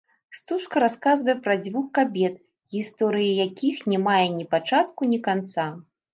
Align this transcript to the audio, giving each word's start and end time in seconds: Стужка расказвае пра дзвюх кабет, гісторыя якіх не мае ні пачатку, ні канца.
Стужка 0.37 0.79
расказвае 0.83 1.35
пра 1.43 1.55
дзвюх 1.65 1.85
кабет, 1.97 2.39
гісторыя 2.77 3.31
якіх 3.45 3.85
не 3.95 4.01
мае 4.09 4.27
ні 4.41 4.49
пачатку, 4.57 5.01
ні 5.15 5.23
канца. 5.31 5.71